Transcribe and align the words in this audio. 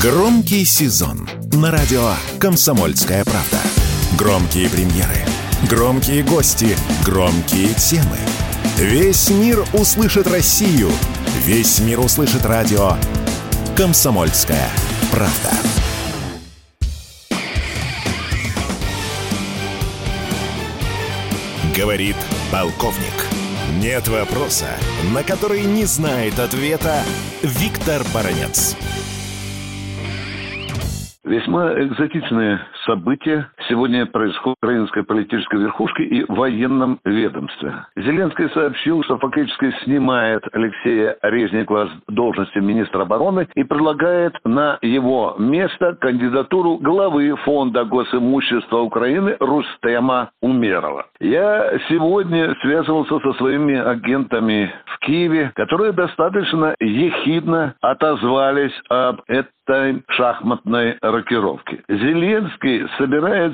Громкий 0.00 0.64
сезон 0.64 1.28
на 1.54 1.72
радио 1.72 2.12
«Комсомольская 2.38 3.24
правда». 3.24 3.58
Громкие 4.16 4.70
премьеры, 4.70 5.16
громкие 5.68 6.22
гости, 6.22 6.76
громкие 7.04 7.74
темы. 7.74 8.16
Весь 8.76 9.28
мир 9.30 9.64
услышит 9.72 10.28
Россию. 10.28 10.88
Весь 11.44 11.80
мир 11.80 11.98
услышит 11.98 12.46
радио 12.46 12.92
«Комсомольская 13.76 14.70
правда». 15.10 15.50
Говорит 21.76 22.16
полковник. 22.52 23.26
Нет 23.80 24.06
вопроса, 24.06 24.68
на 25.12 25.24
который 25.24 25.62
не 25.62 25.86
знает 25.86 26.38
ответа 26.38 27.02
Виктор 27.42 28.04
Баранец. 28.14 28.76
Весьма 31.28 31.74
экзотичные 31.74 32.58
события 32.86 33.50
сегодня 33.68 34.06
происходят 34.06 34.56
в 34.60 34.64
украинской 34.64 35.04
политической 35.04 35.60
верхушке 35.60 36.04
и 36.04 36.24
военном 36.28 36.98
ведомстве. 37.04 37.74
Зеленский 37.96 38.48
сообщил, 38.50 39.02
что 39.04 39.18
фактически 39.18 39.72
снимает 39.84 40.42
Алексея 40.52 41.16
Резникова 41.22 41.88
с 41.88 42.12
должности 42.12 42.58
министра 42.58 43.02
обороны 43.02 43.48
и 43.54 43.64
предлагает 43.64 44.34
на 44.44 44.78
его 44.82 45.36
место 45.38 45.94
кандидатуру 46.00 46.78
главы 46.78 47.34
Фонда 47.44 47.84
госимущества 47.84 48.80
Украины 48.80 49.36
Рустема 49.40 50.30
Умерова. 50.42 51.06
Я 51.20 51.78
сегодня 51.88 52.54
связывался 52.62 53.18
со 53.20 53.32
своими 53.34 53.76
агентами 53.76 54.72
в 54.86 54.98
Киеве, 55.00 55.52
которые 55.54 55.92
достаточно 55.92 56.74
ехидно 56.80 57.74
отозвались 57.80 58.72
об 58.88 59.20
этой 59.26 60.02
шахматной 60.08 60.96
рокировки. 61.02 61.82
Зеленский 61.88 62.86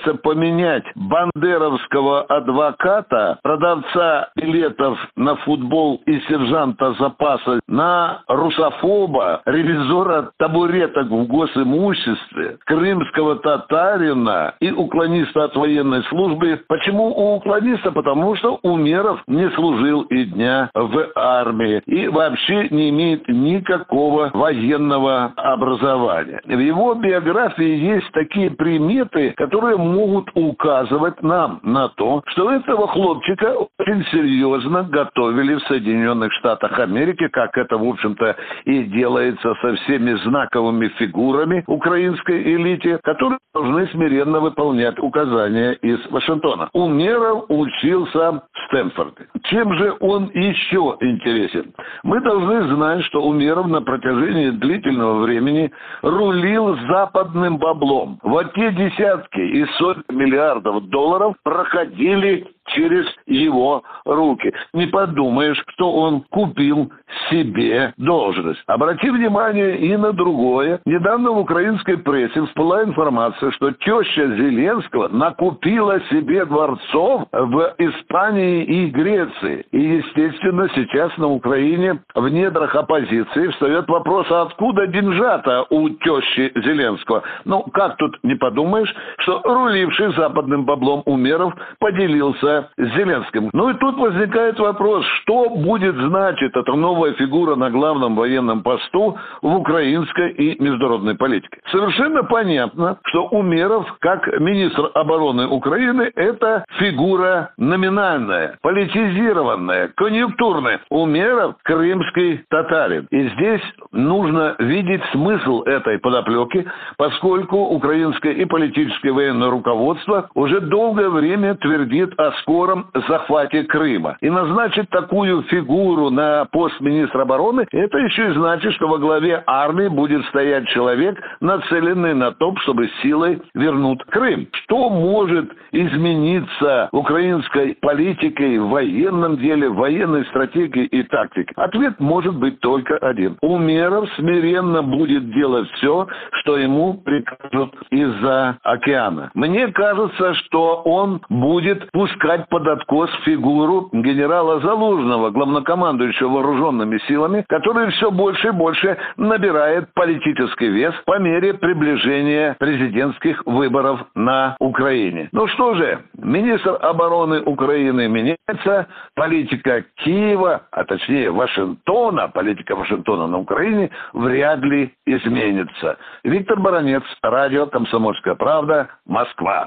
собирается 0.00 0.14
поменять 0.22 0.84
бандеровского 0.94 2.22
адвоката, 2.22 3.38
продавца 3.42 4.28
билетов 4.36 4.98
на 5.16 5.36
футбол 5.36 6.02
и 6.06 6.20
сержанта 6.20 6.94
запаса 6.98 7.60
на 7.68 8.22
русофоба, 8.28 9.42
ревизора 9.46 10.30
табуреток 10.38 11.08
в 11.08 11.26
госимуществе, 11.26 12.58
крымского 12.64 13.36
татарина 13.36 14.54
и 14.60 14.70
уклониста 14.70 15.44
от 15.44 15.56
военной 15.56 16.02
службы. 16.04 16.60
Почему 16.68 17.08
у 17.08 17.36
уклониста? 17.36 17.92
Потому 17.92 18.36
что 18.36 18.58
Умеров 18.62 19.22
не 19.26 19.50
служил 19.50 20.02
и 20.02 20.24
дня 20.24 20.70
в 20.74 21.06
армии 21.14 21.82
и 21.86 22.08
вообще 22.08 22.68
не 22.70 22.90
имеет 22.90 23.28
никакого 23.28 24.30
военного 24.32 25.32
образования. 25.36 26.40
В 26.44 26.58
его 26.58 26.94
биографии 26.94 27.76
есть 27.94 28.10
такие 28.12 28.50
приметы, 28.50 29.32
которые 29.36 29.76
могут 29.92 30.30
указывать 30.34 31.22
нам 31.22 31.60
на 31.62 31.88
то, 31.88 32.22
что 32.26 32.50
этого 32.50 32.88
хлопчика 32.88 33.54
очень 33.78 34.04
серьезно 34.10 34.82
готовили 34.84 35.54
в 35.54 35.62
Соединенных 35.62 36.32
Штатах 36.34 36.78
Америки, 36.78 37.28
как 37.28 37.56
это, 37.56 37.76
в 37.76 37.84
общем-то, 37.84 38.36
и 38.64 38.84
делается 38.84 39.54
со 39.60 39.74
всеми 39.76 40.14
знаковыми 40.24 40.88
фигурами 40.98 41.64
украинской 41.66 42.42
элите, 42.42 42.98
которые 43.02 43.38
должны 43.54 43.86
смиренно 43.88 44.40
выполнять 44.40 44.98
указания 44.98 45.72
из 45.72 45.98
Вашингтона. 46.10 46.68
Умеров 46.72 47.44
учился 47.48 48.42
в 48.70 48.72
Стэнфорде. 48.72 49.26
Чем 49.44 49.72
же 49.74 49.96
он 50.00 50.30
еще 50.32 50.96
интересен? 51.00 51.72
Мы 52.02 52.20
должны 52.20 52.74
знать, 52.74 53.04
что 53.04 53.22
Умеров 53.22 53.66
на 53.66 53.82
протяжении 53.82 54.50
длительного 54.50 55.22
времени 55.22 55.70
рулил 56.02 56.76
западным 56.88 57.58
баблом. 57.58 58.18
Вот 58.22 58.52
те 58.54 58.70
десятки 58.72 59.40
и 59.40 59.64
сотни 59.78 60.14
миллиардов 60.14 60.88
долларов 60.88 61.34
проходили 61.42 62.46
через 62.66 63.06
его 63.26 63.82
руки. 64.04 64.52
Не 64.72 64.86
подумаешь, 64.86 65.62
что 65.68 65.92
он 65.92 66.22
купил 66.30 66.90
себе 67.30 67.92
должность. 67.96 68.62
Обрати 68.66 69.10
внимание 69.10 69.78
и 69.78 69.96
на 69.96 70.12
другое. 70.12 70.80
Недавно 70.84 71.32
в 71.32 71.38
украинской 71.38 71.96
прессе 71.96 72.44
всплыла 72.46 72.84
информация, 72.84 73.50
что 73.52 73.72
теща 73.72 74.28
Зеленского 74.36 75.08
накупила 75.08 76.00
себе 76.10 76.44
дворцов 76.44 77.26
в 77.32 77.74
Испании 77.78 78.64
и 78.64 78.86
Греции. 78.90 79.66
И, 79.72 79.80
естественно, 79.80 80.68
сейчас 80.74 81.16
на 81.18 81.28
Украине 81.28 82.02
в 82.14 82.28
недрах 82.28 82.74
оппозиции 82.74 83.48
встает 83.48 83.88
вопрос, 83.88 84.26
а 84.30 84.42
откуда 84.42 84.86
деньжата 84.86 85.66
у 85.70 85.88
тещи 85.88 86.52
Зеленского? 86.54 87.22
Ну, 87.44 87.62
как 87.72 87.96
тут 87.96 88.16
не 88.22 88.34
подумаешь, 88.34 88.94
что 89.18 89.40
руливший 89.44 90.14
западным 90.14 90.64
баблом 90.64 91.02
Умеров 91.06 91.54
поделился 91.78 92.59
с 92.76 92.96
Зеленским. 92.96 93.50
Ну 93.52 93.70
и 93.70 93.74
тут 93.74 93.96
возникает 93.96 94.58
вопрос, 94.58 95.04
что 95.22 95.50
будет 95.50 95.94
значить 95.94 96.54
эта 96.54 96.72
новая 96.74 97.12
фигура 97.14 97.56
на 97.56 97.70
главном 97.70 98.16
военном 98.16 98.62
посту 98.62 99.16
в 99.42 99.56
украинской 99.56 100.30
и 100.32 100.62
международной 100.62 101.14
политике. 101.14 101.58
Совершенно 101.70 102.24
понятно, 102.24 102.98
что 103.06 103.26
Умеров, 103.28 103.86
как 104.00 104.26
министр 104.40 104.90
обороны 104.94 105.46
Украины, 105.46 106.10
это 106.14 106.64
фигура 106.78 107.52
номинальная, 107.56 108.58
политизированная, 108.62 109.92
конъюнктурная. 109.96 110.80
Умеров– 110.90 111.56
крымский 111.64 112.44
татарин. 112.48 113.06
И 113.10 113.28
здесь 113.30 113.62
нужно 113.92 114.54
видеть 114.58 115.02
смысл 115.12 115.62
этой 115.62 115.98
подоплеки, 115.98 116.66
поскольку 116.96 117.56
украинское 117.56 118.32
и 118.32 118.44
политическое 118.44 119.12
военное 119.12 119.50
руководство 119.50 120.28
уже 120.34 120.60
долгое 120.60 121.08
время 121.08 121.54
твердит 121.56 122.12
о 122.18 122.32
скором 122.40 122.86
захвате 123.08 123.64
Крыма. 123.64 124.16
И 124.20 124.30
назначить 124.30 124.88
такую 124.90 125.42
фигуру 125.44 126.10
на 126.10 126.46
пост 126.46 126.80
министра 126.80 127.22
обороны, 127.22 127.66
это 127.70 127.98
еще 127.98 128.30
и 128.30 128.34
значит, 128.34 128.72
что 128.74 128.88
во 128.88 128.98
главе 128.98 129.42
армии 129.46 129.88
будет 129.88 130.24
стоять 130.26 130.68
человек, 130.68 131.18
нацеленный 131.40 132.14
на 132.14 132.32
то, 132.32 132.54
чтобы 132.62 132.90
силой 133.02 133.40
вернуть 133.54 134.02
Крым. 134.10 134.48
Что 134.64 134.90
может 134.90 135.50
измениться 135.72 136.88
украинской 136.92 137.76
политике, 137.80 138.60
в 138.60 138.70
военном 138.70 139.36
деле, 139.38 139.68
в 139.68 139.76
военной 139.76 140.24
стратегии 140.26 140.84
и 140.84 141.02
тактике? 141.04 141.52
Ответ 141.56 142.00
может 142.00 142.36
быть 142.36 142.60
только 142.60 142.96
один. 142.98 143.36
Умеров 143.42 144.08
смиренно 144.16 144.82
будет 144.82 145.32
делать 145.32 145.68
все, 145.72 146.06
что 146.40 146.56
ему 146.56 146.94
прикажут 146.94 147.74
из-за 147.90 148.58
океана. 148.62 149.30
Мне 149.34 149.68
кажется, 149.68 150.34
что 150.34 150.82
он 150.84 151.20
будет 151.28 151.90
пускать 151.92 152.29
брать 152.30 152.48
под 152.48 152.66
откос 152.68 153.10
фигуру 153.24 153.88
генерала 153.92 154.60
Залужного, 154.60 155.30
главнокомандующего 155.30 156.28
вооруженными 156.28 156.98
силами, 157.08 157.44
который 157.48 157.90
все 157.90 158.10
больше 158.12 158.48
и 158.48 158.52
больше 158.52 158.96
набирает 159.16 159.92
политический 159.94 160.68
вес 160.68 160.94
по 161.06 161.18
мере 161.18 161.54
приближения 161.54 162.54
президентских 162.60 163.42
выборов 163.46 164.06
на 164.14 164.56
Украине. 164.60 165.28
Ну 165.32 165.48
что 165.48 165.74
же, 165.74 166.04
министр 166.16 166.78
обороны 166.80 167.42
Украины 167.42 168.06
меняется, 168.08 168.86
политика 169.16 169.84
Киева, 169.96 170.62
а 170.70 170.84
точнее 170.84 171.32
Вашингтона, 171.32 172.28
политика 172.28 172.76
Вашингтона 172.76 173.26
на 173.26 173.38
Украине 173.38 173.90
вряд 174.12 174.60
ли 174.60 174.92
изменится. 175.04 175.96
Виктор 176.22 176.60
Баранец, 176.60 177.02
радио 177.22 177.66
«Комсомольская 177.66 178.36
правда», 178.36 178.88
Москва. 179.04 179.66